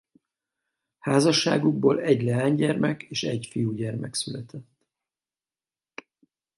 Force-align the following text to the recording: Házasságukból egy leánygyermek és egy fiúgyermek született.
Házasságukból 0.99 2.01
egy 2.01 2.21
leánygyermek 2.23 3.03
és 3.03 3.23
egy 3.23 3.45
fiúgyermek 3.51 4.13
született. 4.13 4.67